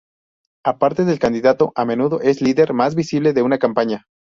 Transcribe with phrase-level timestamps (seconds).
[0.65, 4.07] Aparte del candidato, a menudo es el líder más visible de una campaña.